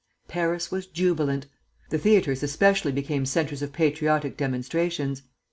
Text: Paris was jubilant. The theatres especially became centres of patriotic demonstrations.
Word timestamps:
Paris 0.27 0.71
was 0.71 0.87
jubilant. 0.87 1.45
The 1.91 1.99
theatres 1.99 2.41
especially 2.41 2.91
became 2.91 3.23
centres 3.23 3.61
of 3.61 3.71
patriotic 3.71 4.35
demonstrations. 4.35 5.21